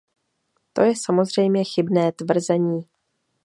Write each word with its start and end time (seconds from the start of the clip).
To 0.73 0.81
je 0.81 0.93
samozřejmě 0.95 1.63
chybné 1.63 2.11
tvrzení. 2.11 2.87